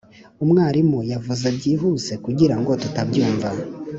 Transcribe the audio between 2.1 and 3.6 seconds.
kugirango tutabyumva.